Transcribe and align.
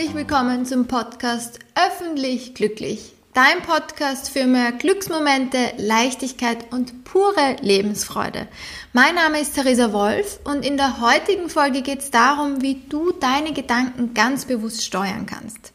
Herzlich 0.00 0.16
willkommen 0.16 0.64
zum 0.64 0.86
Podcast 0.86 1.58
Öffentlich 1.74 2.54
Glücklich. 2.54 3.12
Dein 3.34 3.60
Podcast 3.60 4.30
für 4.30 4.46
mehr 4.46 4.72
Glücksmomente, 4.72 5.58
Leichtigkeit 5.76 6.72
und 6.72 7.04
pure 7.04 7.56
Lebensfreude. 7.60 8.48
Mein 8.94 9.16
Name 9.16 9.42
ist 9.42 9.56
Theresa 9.56 9.92
Wolf 9.92 10.40
und 10.44 10.64
in 10.64 10.78
der 10.78 11.02
heutigen 11.02 11.50
Folge 11.50 11.82
geht 11.82 11.98
es 11.98 12.10
darum, 12.10 12.62
wie 12.62 12.80
du 12.88 13.12
deine 13.12 13.52
Gedanken 13.52 14.14
ganz 14.14 14.46
bewusst 14.46 14.86
steuern 14.86 15.26
kannst. 15.26 15.70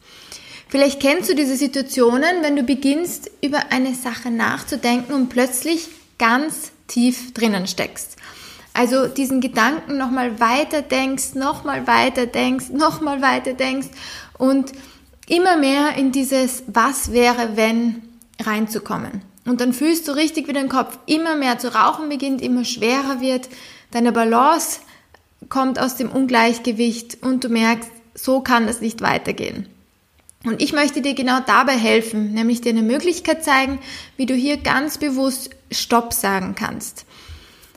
Vielleicht 0.66 1.00
kennst 1.00 1.30
du 1.30 1.36
diese 1.36 1.54
Situationen, 1.54 2.42
wenn 2.42 2.56
du 2.56 2.64
beginnst, 2.64 3.30
über 3.42 3.70
eine 3.70 3.94
Sache 3.94 4.32
nachzudenken 4.32 5.12
und 5.12 5.28
plötzlich 5.28 5.86
ganz 6.18 6.72
tief 6.88 7.32
drinnen 7.32 7.68
steckst. 7.68 8.16
Also 8.76 9.08
diesen 9.08 9.40
Gedanken 9.40 9.96
nochmal 9.96 10.38
weiter 10.38 10.82
denkst, 10.82 11.34
nochmal 11.34 11.86
weiter 11.86 12.26
denkst, 12.26 12.70
nochmal 12.70 13.22
weiter 13.22 13.54
denkst 13.54 13.88
und 14.36 14.72
immer 15.28 15.56
mehr 15.56 15.96
in 15.96 16.12
dieses 16.12 16.62
Was 16.66 17.12
wäre, 17.12 17.56
wenn 17.56 18.02
reinzukommen. 18.40 19.22
Und 19.46 19.60
dann 19.60 19.72
fühlst 19.72 20.08
du 20.08 20.12
richtig, 20.12 20.48
wie 20.48 20.52
dein 20.52 20.68
Kopf 20.68 20.98
immer 21.06 21.36
mehr 21.36 21.58
zu 21.58 21.74
rauchen 21.74 22.08
beginnt, 22.08 22.42
immer 22.42 22.64
schwerer 22.64 23.20
wird, 23.20 23.48
deine 23.92 24.12
Balance 24.12 24.80
kommt 25.48 25.78
aus 25.78 25.96
dem 25.96 26.10
Ungleichgewicht 26.10 27.22
und 27.22 27.44
du 27.44 27.48
merkst, 27.48 27.90
so 28.14 28.40
kann 28.40 28.68
es 28.68 28.80
nicht 28.80 29.00
weitergehen. 29.00 29.68
Und 30.44 30.60
ich 30.60 30.72
möchte 30.72 31.00
dir 31.00 31.14
genau 31.14 31.40
dabei 31.40 31.76
helfen, 31.76 32.34
nämlich 32.34 32.60
dir 32.60 32.70
eine 32.70 32.82
Möglichkeit 32.82 33.42
zeigen, 33.42 33.78
wie 34.16 34.26
du 34.26 34.34
hier 34.34 34.58
ganz 34.58 34.98
bewusst 34.98 35.50
Stopp 35.70 36.12
sagen 36.12 36.54
kannst. 36.54 37.06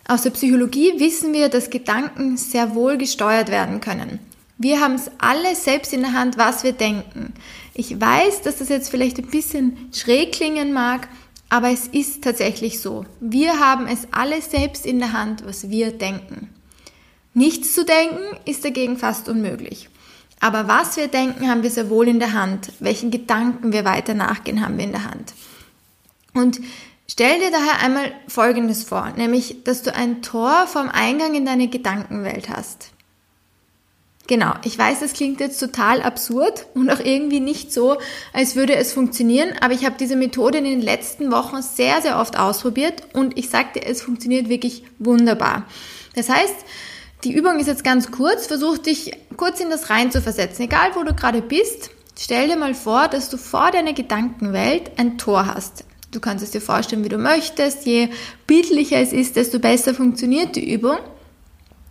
Aus 0.09 0.23
der 0.23 0.31
Psychologie 0.31 0.93
wissen 0.97 1.33
wir, 1.33 1.49
dass 1.49 1.69
Gedanken 1.69 2.35
sehr 2.35 2.73
wohl 2.73 2.97
gesteuert 2.97 3.49
werden 3.49 3.79
können. 3.79 4.17
Wir 4.57 4.81
haben 4.81 4.95
es 4.95 5.11
alle 5.19 5.55
selbst 5.55 5.93
in 5.93 6.01
der 6.01 6.13
Hand, 6.13 6.35
was 6.35 6.63
wir 6.63 6.71
denken. 6.71 7.31
Ich 7.75 8.01
weiß, 8.01 8.41
dass 8.41 8.57
das 8.57 8.69
jetzt 8.69 8.89
vielleicht 8.89 9.19
ein 9.19 9.27
bisschen 9.27 9.77
schräg 9.93 10.31
klingen 10.31 10.73
mag, 10.73 11.07
aber 11.49 11.69
es 11.69 11.85
ist 11.85 12.23
tatsächlich 12.23 12.79
so. 12.79 13.05
Wir 13.19 13.59
haben 13.59 13.85
es 13.85 14.07
alle 14.09 14.41
selbst 14.41 14.87
in 14.87 14.97
der 14.97 15.13
Hand, 15.13 15.45
was 15.45 15.69
wir 15.69 15.91
denken. 15.91 16.49
Nichts 17.35 17.75
zu 17.75 17.85
denken 17.85 18.35
ist 18.45 18.65
dagegen 18.65 18.97
fast 18.97 19.29
unmöglich. 19.29 19.89
Aber 20.39 20.67
was 20.67 20.97
wir 20.97 21.07
denken, 21.07 21.47
haben 21.47 21.61
wir 21.61 21.69
sehr 21.69 21.91
wohl 21.91 22.07
in 22.07 22.17
der 22.17 22.33
Hand. 22.33 22.71
Welchen 22.79 23.11
Gedanken 23.11 23.73
wir 23.73 23.85
weiter 23.85 24.15
nachgehen, 24.15 24.65
haben 24.65 24.75
wir 24.79 24.85
in 24.85 24.91
der 24.91 25.03
Hand. 25.03 25.35
Und 26.33 26.59
Stell 27.11 27.39
dir 27.39 27.49
daher 27.49 27.81
einmal 27.81 28.11
Folgendes 28.27 28.83
vor, 28.83 29.11
nämlich, 29.17 29.63
dass 29.63 29.81
du 29.81 29.95
ein 29.95 30.21
Tor 30.21 30.67
vom 30.67 30.89
Eingang 30.89 31.33
in 31.33 31.43
deine 31.43 31.67
Gedankenwelt 31.67 32.49
hast. 32.49 32.91
Genau, 34.27 34.53
ich 34.63 34.77
weiß, 34.77 34.99
das 34.99 35.13
klingt 35.13 35.39
jetzt 35.39 35.59
total 35.59 36.03
absurd 36.03 36.67
und 36.75 36.91
auch 36.91 36.99
irgendwie 36.99 37.39
nicht 37.39 37.73
so, 37.73 37.97
als 38.31 38.55
würde 38.55 38.75
es 38.75 38.93
funktionieren, 38.93 39.53
aber 39.59 39.73
ich 39.73 39.85
habe 39.85 39.95
diese 39.99 40.15
Methode 40.15 40.59
in 40.59 40.65
den 40.65 40.83
letzten 40.83 41.31
Wochen 41.31 41.63
sehr, 41.63 41.99
sehr 42.03 42.19
oft 42.19 42.37
ausprobiert 42.37 43.01
und 43.13 43.39
ich 43.39 43.49
sagte, 43.49 43.83
es 43.83 44.03
funktioniert 44.03 44.47
wirklich 44.47 44.83
wunderbar. 44.99 45.65
Das 46.13 46.29
heißt, 46.29 46.55
die 47.23 47.33
Übung 47.33 47.59
ist 47.59 47.65
jetzt 47.65 47.83
ganz 47.83 48.11
kurz, 48.11 48.45
versuch 48.45 48.77
dich 48.77 49.13
kurz 49.35 49.59
in 49.59 49.71
das 49.71 49.89
rein 49.89 50.11
zu 50.11 50.21
versetzen, 50.21 50.61
egal 50.61 50.91
wo 50.93 51.01
du 51.01 51.15
gerade 51.15 51.41
bist. 51.41 51.89
Stell 52.15 52.49
dir 52.49 52.55
mal 52.55 52.75
vor, 52.75 53.07
dass 53.07 53.31
du 53.31 53.37
vor 53.37 53.71
deiner 53.71 53.93
Gedankenwelt 53.93 54.91
ein 54.97 55.17
Tor 55.17 55.47
hast. 55.47 55.85
Du 56.11 56.19
kannst 56.19 56.43
es 56.43 56.51
dir 56.51 56.61
vorstellen, 56.61 57.03
wie 57.03 57.09
du 57.09 57.17
möchtest. 57.17 57.85
Je 57.85 58.09
bildlicher 58.47 58.97
es 58.97 59.13
ist, 59.13 59.35
desto 59.35 59.59
besser 59.59 59.93
funktioniert 59.93 60.55
die 60.55 60.73
Übung. 60.73 60.97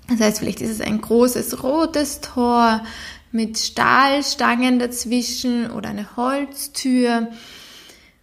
Das 0.09 0.21
heißt, 0.21 0.39
vielleicht 0.39 0.61
ist 0.61 0.71
es 0.71 0.81
ein 0.81 1.01
großes 1.01 1.63
rotes 1.63 2.21
Tor 2.21 2.83
mit 3.31 3.59
Stahlstangen 3.59 4.79
dazwischen 4.79 5.71
oder 5.71 5.91
eine 5.91 6.17
Holztür. 6.17 7.29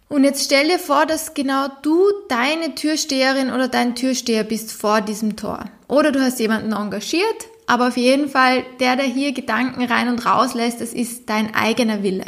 Und 0.08 0.24
jetzt 0.24 0.44
stell 0.44 0.68
dir 0.68 0.78
vor, 0.78 1.06
dass 1.06 1.34
genau 1.34 1.68
du 1.82 1.98
deine 2.28 2.74
Türsteherin 2.74 3.50
oder 3.50 3.68
dein 3.68 3.94
Türsteher 3.94 4.44
bist 4.44 4.72
vor 4.72 5.00
diesem 5.00 5.36
Tor. 5.36 5.64
Oder 5.88 6.12
du 6.12 6.20
hast 6.20 6.38
jemanden 6.38 6.72
engagiert, 6.72 7.46
aber 7.66 7.88
auf 7.88 7.96
jeden 7.96 8.28
Fall 8.28 8.64
der, 8.78 8.96
der 8.96 9.06
hier 9.06 9.32
Gedanken 9.32 9.84
rein 9.84 10.08
und 10.08 10.24
raus 10.26 10.54
lässt, 10.54 10.80
das 10.80 10.92
ist 10.92 11.28
dein 11.28 11.54
eigener 11.54 12.02
Wille. 12.02 12.24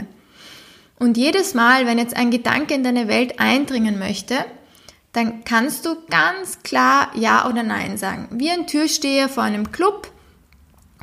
Und 0.98 1.16
jedes 1.16 1.54
Mal, 1.54 1.86
wenn 1.86 1.98
jetzt 1.98 2.16
ein 2.16 2.30
Gedanke 2.30 2.74
in 2.74 2.82
deine 2.82 3.08
Welt 3.08 3.38
eindringen 3.38 3.98
möchte, 3.98 4.44
dann 5.12 5.44
kannst 5.44 5.86
du 5.86 5.96
ganz 6.10 6.62
klar 6.62 7.10
Ja 7.14 7.48
oder 7.48 7.62
Nein 7.62 7.96
sagen. 7.98 8.28
Wie 8.32 8.50
ein 8.50 8.66
Türsteher 8.66 9.28
vor 9.28 9.44
einem 9.44 9.72
Club, 9.72 10.10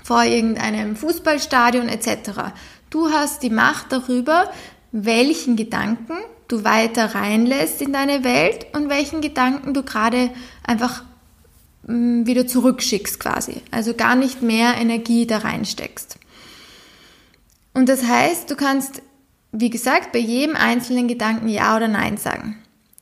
vor 0.03 0.23
irgendeinem 0.23 0.95
Fußballstadion 0.95 1.89
etc. 1.89 2.53
Du 2.89 3.09
hast 3.09 3.41
die 3.41 3.49
Macht 3.49 3.91
darüber, 3.91 4.51
welchen 4.91 5.55
Gedanken 5.55 6.13
du 6.47 6.63
weiter 6.63 7.15
reinlässt 7.15 7.81
in 7.81 7.91
deine 7.91 8.23
Welt 8.23 8.67
und 8.73 8.89
welchen 8.89 9.21
Gedanken 9.21 9.73
du 9.73 9.81
gerade 9.83 10.29
einfach 10.63 11.03
mm, 11.87 12.25
wieder 12.25 12.45
zurückschickst 12.45 13.19
quasi. 13.19 13.61
Also 13.71 13.95
gar 13.95 14.15
nicht 14.15 14.41
mehr 14.41 14.75
Energie 14.75 15.25
da 15.25 15.39
reinsteckst. 15.39 16.17
Und 17.73 17.89
das 17.89 18.03
heißt, 18.03 18.49
du 18.51 18.55
kannst 18.55 19.01
wie 19.57 19.69
gesagt, 19.69 20.11
bei 20.11 20.19
jedem 20.19 20.55
einzelnen 20.55 21.07
Gedanken 21.07 21.47
Ja 21.47 21.75
oder 21.75 21.87
Nein 21.87 22.17
sagen. 22.17 22.57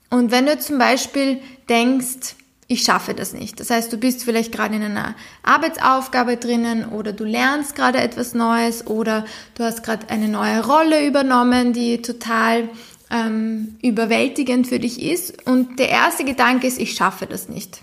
Und 0.10 0.32
wenn 0.32 0.46
du 0.46 0.58
zum 0.60 0.78
Beispiel 0.78 1.40
denkst, 1.68 2.36
ich 2.68 2.84
schaffe 2.84 3.14
das 3.14 3.34
nicht. 3.34 3.60
Das 3.60 3.70
heißt, 3.70 3.92
du 3.92 3.98
bist 3.98 4.24
vielleicht 4.24 4.52
gerade 4.52 4.76
in 4.76 4.84
einer 4.84 5.16
Arbeitsaufgabe 5.44 6.38
drinnen 6.38 6.86
oder 6.86 7.12
du 7.12 7.24
lernst 7.24 7.76
gerade 7.76 8.00
etwas 8.00 8.34
Neues 8.34 8.88
oder 8.88 9.26
du 9.56 9.64
hast 9.64 9.84
gerade 9.84 10.10
eine 10.10 10.28
neue 10.28 10.66
Rolle 10.66 11.06
übernommen, 11.06 11.74
die 11.74 12.02
total 12.02 12.70
ähm, 13.12 13.76
überwältigend 13.82 14.68
für 14.68 14.80
dich 14.80 15.02
ist. 15.02 15.48
Und 15.48 15.80
der 15.80 15.90
erste 15.90 16.24
Gedanke 16.24 16.68
ist, 16.68 16.80
ich 16.80 16.94
schaffe 16.94 17.26
das 17.26 17.50
nicht. 17.50 17.82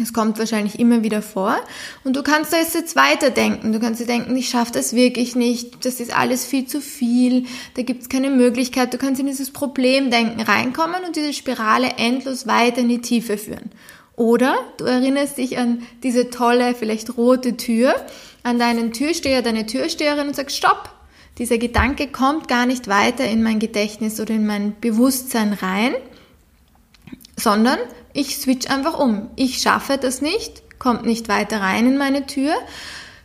Es 0.00 0.12
kommt 0.12 0.38
wahrscheinlich 0.38 0.78
immer 0.78 1.02
wieder 1.02 1.22
vor. 1.22 1.56
Und 2.04 2.16
du 2.16 2.22
kannst 2.22 2.52
da 2.52 2.58
jetzt 2.58 2.96
weiterdenken. 2.96 3.72
Du 3.72 3.80
kannst 3.80 4.00
dir 4.00 4.06
denken, 4.06 4.36
ich 4.36 4.48
schaffe 4.48 4.72
das 4.72 4.94
wirklich 4.94 5.36
nicht, 5.36 5.84
das 5.84 6.00
ist 6.00 6.16
alles 6.16 6.44
viel 6.44 6.66
zu 6.66 6.80
viel, 6.80 7.46
da 7.74 7.82
gibt 7.82 8.02
es 8.02 8.08
keine 8.08 8.30
Möglichkeit. 8.30 8.92
Du 8.92 8.98
kannst 8.98 9.20
in 9.20 9.26
dieses 9.26 9.50
Problemdenken 9.50 10.40
reinkommen 10.40 11.04
und 11.06 11.16
diese 11.16 11.32
Spirale 11.32 11.94
endlos 11.96 12.46
weiter 12.46 12.80
in 12.80 12.88
die 12.88 13.00
Tiefe 13.00 13.38
führen. 13.38 13.70
Oder 14.16 14.56
du 14.78 14.84
erinnerst 14.84 15.38
dich 15.38 15.58
an 15.58 15.82
diese 16.02 16.30
tolle, 16.30 16.74
vielleicht 16.74 17.16
rote 17.16 17.56
Tür, 17.56 17.94
an 18.42 18.58
deinen 18.58 18.92
Türsteher, 18.92 19.42
deine 19.42 19.66
Türsteherin 19.66 20.28
und 20.28 20.36
sagst, 20.36 20.56
stopp, 20.56 20.90
dieser 21.38 21.58
Gedanke 21.58 22.08
kommt 22.08 22.48
gar 22.48 22.64
nicht 22.64 22.88
weiter 22.88 23.26
in 23.26 23.42
mein 23.42 23.58
Gedächtnis 23.58 24.18
oder 24.20 24.34
in 24.34 24.46
mein 24.46 24.74
Bewusstsein 24.80 25.52
rein, 25.52 25.94
sondern 27.36 27.78
ich 28.16 28.36
switch 28.36 28.68
einfach 28.68 28.98
um. 28.98 29.30
Ich 29.36 29.58
schaffe 29.58 29.98
das 29.98 30.22
nicht, 30.22 30.62
kommt 30.78 31.04
nicht 31.04 31.28
weiter 31.28 31.60
rein 31.60 31.86
in 31.86 31.98
meine 31.98 32.26
Tür, 32.26 32.54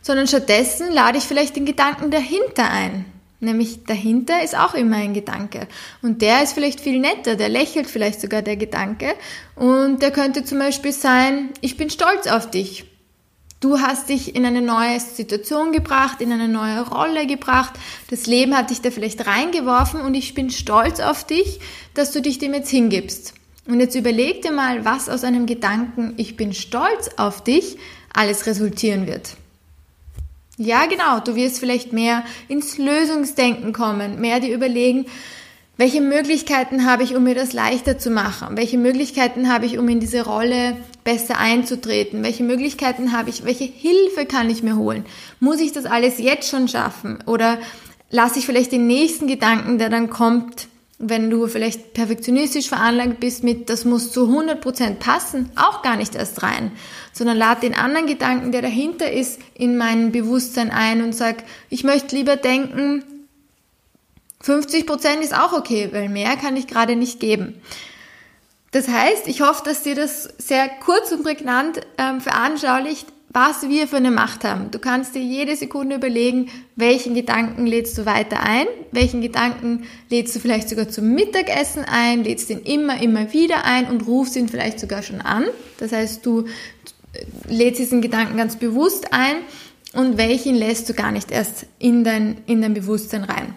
sondern 0.02 0.26
stattdessen 0.26 0.92
lade 0.92 1.18
ich 1.18 1.24
vielleicht 1.24 1.56
den 1.56 1.66
Gedanken 1.66 2.10
dahinter 2.10 2.70
ein. 2.70 3.06
Nämlich 3.40 3.84
dahinter 3.84 4.42
ist 4.44 4.56
auch 4.56 4.74
immer 4.74 4.98
ein 4.98 5.14
Gedanke. 5.14 5.66
Und 6.00 6.22
der 6.22 6.44
ist 6.44 6.52
vielleicht 6.52 6.78
viel 6.78 7.00
netter, 7.00 7.34
der 7.34 7.48
lächelt 7.48 7.88
vielleicht 7.88 8.20
sogar 8.20 8.40
der 8.40 8.56
Gedanke. 8.56 9.14
Und 9.56 10.00
der 10.00 10.12
könnte 10.12 10.44
zum 10.44 10.60
Beispiel 10.60 10.92
sein, 10.92 11.48
ich 11.60 11.76
bin 11.76 11.90
stolz 11.90 12.28
auf 12.28 12.50
dich. 12.50 12.84
Du 13.58 13.80
hast 13.80 14.08
dich 14.10 14.36
in 14.36 14.44
eine 14.44 14.62
neue 14.62 15.00
Situation 15.00 15.72
gebracht, 15.72 16.20
in 16.20 16.32
eine 16.32 16.48
neue 16.48 16.88
Rolle 16.88 17.26
gebracht. 17.26 17.72
Das 18.10 18.26
Leben 18.26 18.56
hat 18.56 18.70
dich 18.70 18.80
da 18.80 18.90
vielleicht 18.90 19.26
reingeworfen 19.26 20.00
und 20.00 20.14
ich 20.14 20.34
bin 20.34 20.50
stolz 20.50 21.00
auf 21.00 21.24
dich, 21.24 21.60
dass 21.94 22.12
du 22.12 22.20
dich 22.20 22.38
dem 22.38 22.54
jetzt 22.54 22.70
hingibst. 22.70 23.34
Und 23.66 23.80
jetzt 23.80 23.94
überleg 23.94 24.42
dir 24.42 24.52
mal, 24.52 24.84
was 24.84 25.08
aus 25.08 25.24
einem 25.24 25.46
Gedanken, 25.46 26.14
ich 26.16 26.36
bin 26.36 26.52
stolz 26.52 27.10
auf 27.16 27.44
dich, 27.44 27.78
alles 28.12 28.46
resultieren 28.46 29.06
wird. 29.06 29.36
Ja, 30.58 30.86
genau, 30.86 31.20
du 31.20 31.34
wirst 31.34 31.60
vielleicht 31.60 31.92
mehr 31.92 32.24
ins 32.48 32.76
Lösungsdenken 32.76 33.72
kommen, 33.72 34.20
mehr 34.20 34.40
dir 34.40 34.54
überlegen, 34.54 35.06
welche 35.78 36.02
Möglichkeiten 36.02 36.84
habe 36.84 37.02
ich, 37.02 37.16
um 37.16 37.24
mir 37.24 37.34
das 37.34 37.54
leichter 37.54 37.98
zu 37.98 38.10
machen? 38.10 38.56
Welche 38.56 38.76
Möglichkeiten 38.76 39.50
habe 39.50 39.64
ich, 39.64 39.78
um 39.78 39.88
in 39.88 40.00
diese 40.00 40.24
Rolle 40.24 40.76
besser 41.02 41.38
einzutreten? 41.38 42.22
Welche 42.22 42.44
Möglichkeiten 42.44 43.12
habe 43.12 43.30
ich? 43.30 43.44
Welche 43.44 43.64
Hilfe 43.64 44.26
kann 44.26 44.50
ich 44.50 44.62
mir 44.62 44.76
holen? 44.76 45.06
Muss 45.40 45.60
ich 45.60 45.72
das 45.72 45.86
alles 45.86 46.18
jetzt 46.18 46.50
schon 46.50 46.68
schaffen? 46.68 47.18
Oder 47.26 47.58
lasse 48.10 48.38
ich 48.38 48.46
vielleicht 48.46 48.70
den 48.70 48.86
nächsten 48.86 49.26
Gedanken, 49.26 49.78
der 49.78 49.88
dann 49.88 50.10
kommt, 50.10 50.68
wenn 51.04 51.30
du 51.30 51.48
vielleicht 51.48 51.94
perfektionistisch 51.94 52.68
veranlagt 52.68 53.18
bist 53.18 53.42
mit, 53.42 53.68
das 53.68 53.84
muss 53.84 54.12
zu 54.12 54.26
100% 54.28 54.94
passen, 54.94 55.50
auch 55.56 55.82
gar 55.82 55.96
nicht 55.96 56.14
erst 56.14 56.44
rein, 56.44 56.70
sondern 57.12 57.36
lad 57.36 57.64
den 57.64 57.74
anderen 57.74 58.06
Gedanken, 58.06 58.52
der 58.52 58.62
dahinter 58.62 59.10
ist, 59.10 59.40
in 59.54 59.76
mein 59.76 60.12
Bewusstsein 60.12 60.70
ein 60.70 61.02
und 61.02 61.12
sag, 61.12 61.42
ich 61.70 61.82
möchte 61.82 62.14
lieber 62.14 62.36
denken, 62.36 63.04
50% 64.44 65.20
ist 65.22 65.36
auch 65.36 65.52
okay, 65.52 65.88
weil 65.90 66.08
mehr 66.08 66.36
kann 66.36 66.56
ich 66.56 66.68
gerade 66.68 66.94
nicht 66.94 67.18
geben. 67.18 67.60
Das 68.70 68.86
heißt, 68.86 69.26
ich 69.26 69.40
hoffe, 69.40 69.62
dass 69.64 69.82
dir 69.82 69.96
das 69.96 70.28
sehr 70.38 70.68
kurz 70.68 71.10
und 71.10 71.24
prägnant 71.24 71.80
ähm, 71.98 72.20
veranschaulicht, 72.20 73.08
was 73.32 73.68
wir 73.68 73.88
für 73.88 73.96
eine 73.96 74.10
Macht 74.10 74.44
haben. 74.44 74.70
Du 74.70 74.78
kannst 74.78 75.14
dir 75.14 75.22
jede 75.22 75.56
Sekunde 75.56 75.96
überlegen, 75.96 76.50
welchen 76.76 77.14
Gedanken 77.14 77.66
lädst 77.66 77.96
du 77.96 78.04
weiter 78.04 78.40
ein, 78.40 78.66
welchen 78.90 79.22
Gedanken 79.22 79.84
lädst 80.10 80.36
du 80.36 80.40
vielleicht 80.40 80.68
sogar 80.68 80.88
zum 80.88 81.14
Mittagessen 81.14 81.84
ein, 81.84 82.24
lädst 82.24 82.50
ihn 82.50 82.60
immer, 82.60 83.00
immer 83.00 83.32
wieder 83.32 83.64
ein 83.64 83.86
und 83.86 84.06
rufst 84.06 84.36
ihn 84.36 84.48
vielleicht 84.48 84.80
sogar 84.80 85.02
schon 85.02 85.20
an. 85.22 85.44
Das 85.78 85.92
heißt, 85.92 86.24
du 86.26 86.44
lädst 87.48 87.80
diesen 87.80 88.02
Gedanken 88.02 88.36
ganz 88.36 88.56
bewusst 88.56 89.12
ein 89.12 89.36
und 89.94 90.18
welchen 90.18 90.54
lässt 90.54 90.88
du 90.88 90.94
gar 90.94 91.10
nicht 91.10 91.30
erst 91.30 91.66
in 91.78 92.04
dein, 92.04 92.38
in 92.46 92.60
dein 92.60 92.74
Bewusstsein 92.74 93.24
rein. 93.24 93.54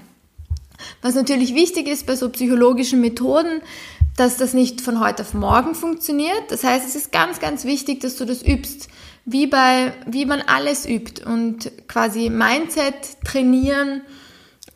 Was 1.01 1.16
natürlich 1.16 1.54
wichtig 1.54 1.88
ist 1.88 2.06
bei 2.06 2.16
so 2.16 2.30
psychologischen 2.30 3.01
Methoden, 3.01 3.62
dass 4.18 4.38
das 4.38 4.54
nicht 4.54 4.80
von 4.81 5.01
heute 5.01 5.24
auf 5.24 5.33
morgen 5.33 5.75
funktioniert. 5.75 6.44
Das 6.50 6.63
heißt, 6.63 6.88
es 6.88 6.95
ist 6.95 7.12
ganz, 7.12 7.39
ganz 7.39 7.66
wichtig, 7.66 8.00
dass 8.00 8.16
du 8.16 8.25
das 8.25 8.42
übst 8.42 8.88
wie 9.25 9.48
bei, 9.48 9.94
wie 10.06 10.25
man 10.25 10.42
alles 10.42 10.88
übt 10.88 11.24
und 11.25 11.72
quasi 11.88 12.30
Mindset 12.30 13.24
trainieren 13.24 14.01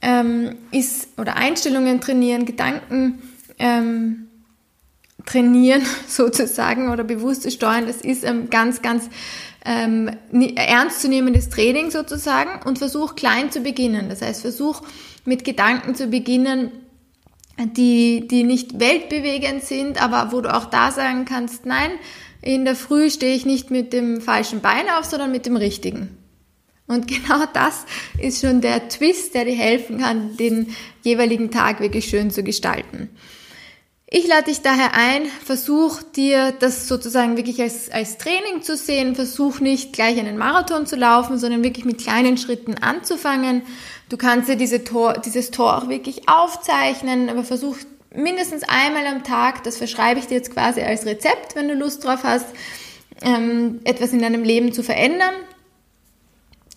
ähm, 0.01 0.57
ist 0.71 1.09
oder 1.17 1.35
Einstellungen 1.35 2.01
trainieren, 2.01 2.45
Gedanken 2.45 3.21
ähm, 3.59 4.27
trainieren 5.25 5.83
sozusagen 6.07 6.89
oder 6.89 7.03
bewusste 7.03 7.51
steuern, 7.51 7.85
das 7.85 7.97
ist 7.97 8.25
ein 8.25 8.49
ganz, 8.49 8.81
ganz 8.81 9.09
ähm, 9.65 10.09
ernstzunehmendes 10.55 11.49
Training 11.49 11.91
sozusagen 11.91 12.65
und 12.67 12.79
versuch 12.79 13.15
klein 13.15 13.51
zu 13.51 13.61
beginnen. 13.61 14.09
Das 14.09 14.21
heißt, 14.21 14.41
versuch 14.41 14.81
mit 15.25 15.43
Gedanken 15.43 15.95
zu 15.95 16.07
beginnen, 16.07 16.71
die, 17.75 18.25
die 18.27 18.43
nicht 18.43 18.79
weltbewegend 18.79 19.63
sind, 19.63 20.01
aber 20.01 20.31
wo 20.31 20.39
du 20.41 20.53
auch 20.53 20.65
da 20.65 20.91
sagen 20.91 21.25
kannst, 21.25 21.65
nein, 21.65 21.91
in 22.41 22.65
der 22.65 22.75
Früh 22.75 23.09
stehe 23.09 23.35
ich 23.35 23.45
nicht 23.45 23.71
mit 23.71 23.93
dem 23.93 24.21
falschen 24.21 24.61
Bein 24.61 24.89
auf, 24.89 25.05
sondern 25.05 25.31
mit 25.31 25.45
dem 25.45 25.55
richtigen. 25.55 26.17
Und 26.87 27.07
genau 27.07 27.45
das 27.53 27.85
ist 28.17 28.41
schon 28.41 28.61
der 28.61 28.89
Twist, 28.89 29.35
der 29.35 29.45
dir 29.45 29.55
helfen 29.55 29.99
kann, 29.99 30.35
den 30.37 30.75
jeweiligen 31.03 31.51
Tag 31.51 31.79
wirklich 31.79 32.09
schön 32.09 32.31
zu 32.31 32.43
gestalten. 32.43 33.09
Ich 34.11 34.27
lade 34.27 34.45
dich 34.45 34.61
daher 34.61 34.95
ein, 34.95 35.27
versuch 35.45 36.01
dir 36.01 36.51
das 36.51 36.87
sozusagen 36.87 37.37
wirklich 37.37 37.61
als, 37.61 37.91
als 37.91 38.17
Training 38.17 38.63
zu 38.63 38.75
sehen, 38.75 39.13
versuch 39.13 39.59
nicht 39.59 39.93
gleich 39.93 40.17
einen 40.17 40.35
Marathon 40.35 40.87
zu 40.87 40.95
laufen, 40.95 41.37
sondern 41.37 41.63
wirklich 41.63 41.85
mit 41.85 41.99
kleinen 41.99 42.35
Schritten 42.37 42.73
anzufangen. 42.73 43.61
Du 44.09 44.17
kannst 44.17 44.49
dir 44.49 44.55
diese 44.55 44.83
Tor, 44.83 45.19
dieses 45.23 45.51
Tor 45.51 45.77
auch 45.77 45.89
wirklich 45.89 46.27
aufzeichnen, 46.27 47.29
aber 47.29 47.43
versuch 47.43 47.77
mindestens 48.13 48.63
einmal 48.63 49.05
am 49.07 49.23
Tag, 49.23 49.63
das 49.63 49.77
verschreibe 49.77 50.19
ich 50.19 50.27
dir 50.27 50.35
jetzt 50.35 50.53
quasi 50.53 50.81
als 50.81 51.05
Rezept, 51.05 51.55
wenn 51.55 51.67
du 51.67 51.75
Lust 51.75 52.03
drauf 52.03 52.23
hast, 52.23 52.47
ähm, 53.21 53.79
etwas 53.83 54.13
in 54.13 54.21
deinem 54.21 54.43
Leben 54.43 54.73
zu 54.73 54.83
verändern. 54.83 55.33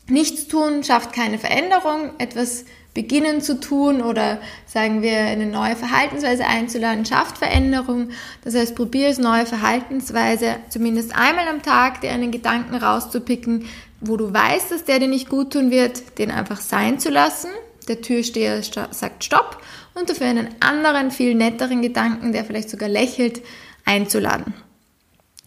Nichts 0.09 0.49
tun 0.49 0.85
schafft 0.85 1.13
keine 1.13 1.39
Veränderung, 1.39 2.11
etwas 2.19 2.65
beginnen 2.95 3.41
zu 3.41 3.59
tun 3.59 4.03
oder 4.03 4.39
sagen 4.67 5.01
wir 5.01 5.19
eine 5.19 5.47
neue 5.47 5.77
Verhaltensweise 5.77 6.45
einzuladen, 6.45 7.07
schafft 7.07 7.39
Veränderung. 7.39 8.11
Das 8.45 8.55
heißt, 8.55 8.75
probier 8.75 9.09
es 9.09 9.19
neue 9.19 9.47
Verhaltensweise 9.47 10.57
zumindest 10.69 11.15
einmal 11.15 11.49
am 11.49 11.63
Tag, 11.63 12.03
dir 12.03 12.11
einen 12.11 12.31
Gedanken 12.31 12.75
rauszupicken, 12.75 13.67
wo 14.01 14.17
du 14.17 14.35
weißt, 14.35 14.71
dass 14.71 14.85
der 14.85 14.99
dir 14.99 15.09
nicht 15.09 15.29
gut 15.31 15.53
tun 15.53 15.71
wird, 15.71 16.19
den 16.19 16.31
einfach 16.31 16.61
sein 16.61 16.99
zu 16.99 17.09
lassen. 17.09 17.49
Der 17.89 18.01
Türsteher 18.01 18.63
sagt 18.63 19.25
Stopp 19.25 19.61
und 19.95 20.09
dafür 20.09 20.27
einen 20.27 20.49
anderen, 20.61 21.11
viel 21.11 21.35
netteren 21.35 21.83
Gedanken, 21.83 22.33
der 22.33 22.45
vielleicht 22.45 22.71
sogar 22.71 22.89
lächelt, 22.89 23.43
einzuladen. 23.85 24.55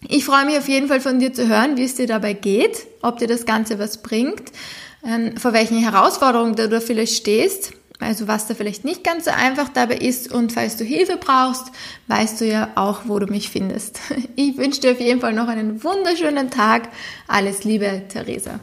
Ich 0.08 0.24
freue 0.24 0.44
mich 0.44 0.58
auf 0.58 0.68
jeden 0.68 0.88
Fall 0.88 1.00
von 1.00 1.18
dir 1.18 1.32
zu 1.32 1.48
hören, 1.48 1.76
wie 1.76 1.84
es 1.84 1.94
dir 1.94 2.06
dabei 2.06 2.32
geht, 2.32 2.86
ob 3.02 3.18
dir 3.18 3.26
das 3.26 3.46
Ganze 3.46 3.78
was 3.78 4.02
bringt, 4.02 4.52
ähm, 5.04 5.36
vor 5.36 5.52
welchen 5.52 5.78
Herausforderungen 5.78 6.54
du 6.54 6.68
da 6.68 6.80
vielleicht 6.80 7.14
stehst, 7.14 7.72
also 7.98 8.28
was 8.28 8.46
da 8.46 8.54
vielleicht 8.54 8.84
nicht 8.84 9.04
ganz 9.04 9.24
so 9.24 9.30
einfach 9.30 9.68
dabei 9.70 9.96
ist 9.96 10.30
und 10.30 10.52
falls 10.52 10.76
du 10.76 10.84
Hilfe 10.84 11.16
brauchst, 11.16 11.72
weißt 12.08 12.40
du 12.40 12.46
ja 12.46 12.70
auch, 12.74 13.02
wo 13.06 13.18
du 13.18 13.26
mich 13.26 13.50
findest. 13.50 14.00
Ich 14.36 14.58
wünsche 14.58 14.82
dir 14.82 14.92
auf 14.92 15.00
jeden 15.00 15.20
Fall 15.20 15.32
noch 15.32 15.48
einen 15.48 15.82
wunderschönen 15.82 16.50
Tag. 16.50 16.90
Alles 17.26 17.64
Liebe, 17.64 18.02
Theresa. 18.08 18.60